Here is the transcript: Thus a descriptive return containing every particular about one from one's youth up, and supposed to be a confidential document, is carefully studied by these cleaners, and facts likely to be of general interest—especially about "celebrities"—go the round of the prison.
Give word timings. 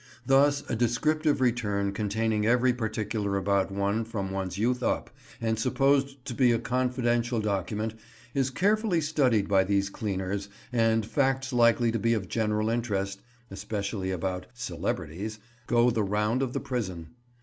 Thus 0.25 0.63
a 0.67 0.75
descriptive 0.75 1.39
return 1.41 1.91
containing 1.91 2.43
every 2.43 2.73
particular 2.73 3.37
about 3.37 3.69
one 3.69 4.03
from 4.03 4.31
one's 4.31 4.57
youth 4.57 4.81
up, 4.81 5.11
and 5.39 5.59
supposed 5.59 6.25
to 6.25 6.33
be 6.33 6.51
a 6.51 6.57
confidential 6.57 7.39
document, 7.39 7.93
is 8.33 8.49
carefully 8.49 8.99
studied 8.99 9.47
by 9.47 9.63
these 9.63 9.91
cleaners, 9.91 10.49
and 10.73 11.05
facts 11.05 11.53
likely 11.53 11.91
to 11.91 11.99
be 11.99 12.15
of 12.15 12.27
general 12.27 12.71
interest—especially 12.71 14.09
about 14.09 14.47
"celebrities"—go 14.55 15.91
the 15.91 16.01
round 16.03 16.41
of 16.41 16.53
the 16.53 16.59
prison. 16.59 17.09